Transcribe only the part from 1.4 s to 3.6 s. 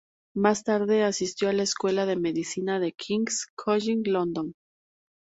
a la Escuela de Medicina del King's